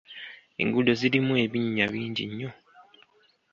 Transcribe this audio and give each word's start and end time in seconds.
Enguudo 0.61 0.91
zirumu 0.99 1.33
ebinnya 1.45 1.85
bingi 1.93 2.23
nnyo. 2.29 2.51